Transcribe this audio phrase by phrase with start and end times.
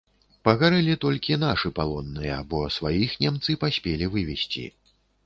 [0.47, 4.65] Пагарэлі толькі нашы палонныя, бо сваіх немцы паспелі вывезці.